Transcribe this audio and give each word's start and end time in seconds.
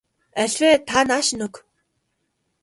Аль 0.41 0.57
вэ 0.61 0.69
та 0.87 0.99
нааш 1.07 1.27
нь 1.35 1.43
өг. 1.47 1.55